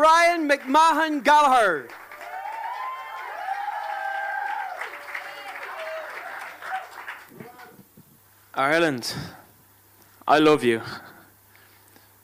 [0.00, 1.86] Brian McMahon Gallagher.
[7.36, 7.44] Uh,
[8.54, 9.14] Ireland,
[10.26, 10.80] I love you,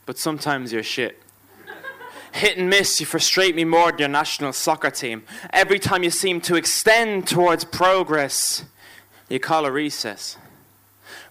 [0.06, 1.22] but sometimes you're shit.
[2.32, 5.24] Hit and miss, you frustrate me more than your national soccer team.
[5.52, 8.64] Every time you seem to extend towards progress,
[9.28, 10.38] you call a recess.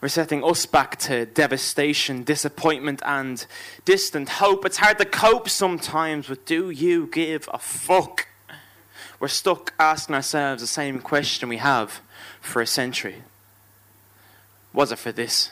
[0.02, 3.46] We're setting us back to devastation, disappointment, and
[3.86, 4.66] distant hope.
[4.66, 8.28] It's hard to cope sometimes, but do you give a fuck?
[9.20, 12.02] We're stuck asking ourselves the same question we have
[12.42, 13.24] for a century.
[14.74, 15.52] Was it for this?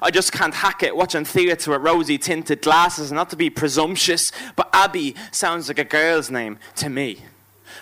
[0.00, 4.30] I just can't hack it watching theatre with rosy tinted glasses, not to be presumptuous,
[4.54, 7.24] but Abby sounds like a girl's name to me.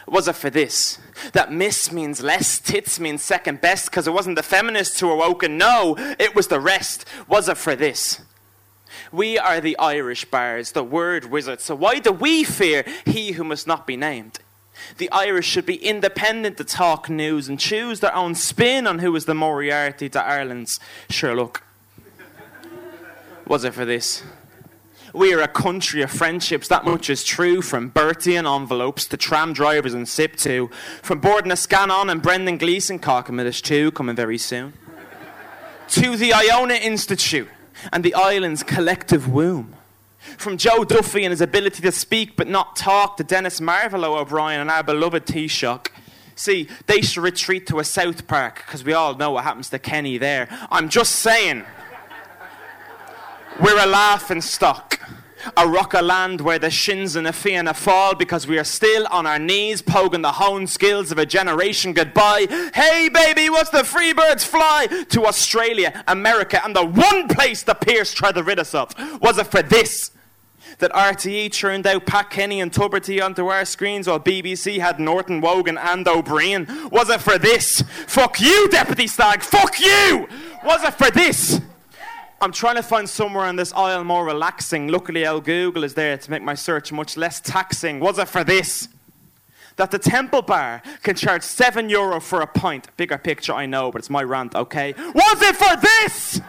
[0.06, 0.98] Was it for this?
[1.32, 5.16] That miss means less, tits means second best, because it wasn't the feminists who were
[5.16, 5.58] woken.
[5.58, 7.04] No, it was the rest.
[7.28, 8.20] Was it for this?
[9.12, 13.44] We are the Irish bards, the word wizards, so why do we fear he who
[13.44, 14.40] must not be named?
[14.98, 19.14] The Irish should be independent to talk news and choose their own spin on who
[19.16, 20.78] is the Moriarty to Ireland's
[21.10, 21.62] Sherlock.
[23.46, 24.22] Was it for this?
[25.18, 27.60] We are a country of friendships, that much is true.
[27.60, 30.72] From Bertie and envelopes to tram drivers and SIPTU.
[31.02, 34.74] From Borden Scanlon and Brendan Gleeson, Carchemidish too, coming very soon.
[35.88, 37.48] to the Iona Institute
[37.92, 39.74] and the island's collective womb.
[40.20, 44.60] From Joe Duffy and his ability to speak but not talk to Denis Marvolo O'Brien
[44.60, 45.88] and our beloved Taoiseach.
[46.36, 49.80] See, they should retreat to a South Park because we all know what happens to
[49.80, 50.46] Kenny there.
[50.70, 51.64] I'm just saying.
[53.60, 54.97] We're a laughing stock.
[55.60, 59.08] A rock of land where the shins and a Fianna Fáil because we are still
[59.10, 62.46] on our knees poking the honed skills of a generation goodbye.
[62.72, 64.86] Hey baby, what's the free birds fly?
[65.08, 68.94] To Australia, America, and the one place the Pearse tried to rid us of.
[69.20, 70.12] Was it for this?
[70.78, 75.40] That RTE churned out Pat Kenny and Tubridy onto our screens while BBC had Norton,
[75.40, 76.68] Wogan, and O'Brien?
[76.92, 77.82] Was it for this?
[78.06, 79.42] Fuck you, Deputy Stagg!
[79.42, 80.28] Fuck you!
[80.64, 81.60] Was it for this?
[82.40, 84.88] I'm trying to find somewhere on this aisle more relaxing.
[84.88, 87.98] Luckily, El Google is there to make my search much less taxing.
[87.98, 88.88] Was it for this?
[89.74, 92.96] That the Temple Bar can charge seven euro for a pint.
[92.96, 94.94] Bigger picture, I know, but it's my rant, okay?
[94.96, 96.40] Was it for this?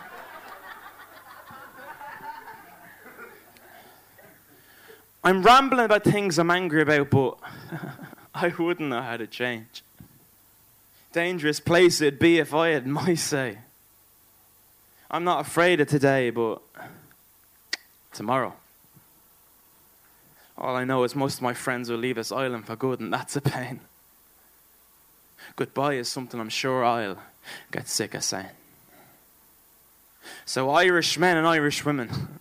[5.24, 7.38] I'm rambling about things I'm angry about, but
[8.34, 9.84] I wouldn't know how to change.
[11.14, 13.58] Dangerous place it'd be if I had my say.
[15.12, 16.62] I'm not afraid of today, but
[18.14, 18.54] tomorrow.
[20.56, 23.12] All I know is most of my friends will leave this island for good, and
[23.12, 23.80] that's a pain.
[25.56, 27.18] Goodbye is something I'm sure I'll
[27.72, 28.50] get sick of saying.
[30.46, 32.40] So, Irish men and Irish women.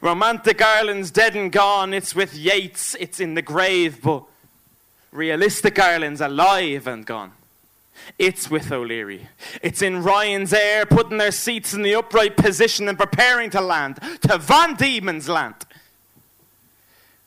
[0.00, 1.94] Romantic Ireland's dead and gone.
[1.94, 4.24] It's with Yeats, it's in the grave, but
[5.12, 7.32] realistic Ireland's alive and gone.
[8.18, 9.28] It's with O'Leary.
[9.62, 13.98] It's in Ryan's Air, putting their seats in the upright position and preparing to land
[14.22, 15.56] to Van Diemen's land.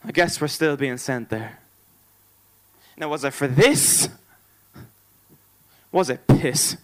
[0.03, 1.59] I guess we're still being sent there.
[2.97, 4.09] Now, was it for this?
[5.91, 6.77] Was it piss?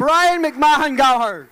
[0.00, 1.50] Brian McMahon Gallagher.